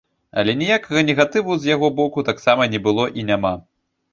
[0.41, 3.53] Але ніякага негатыву з яго боку таксама не было і няма.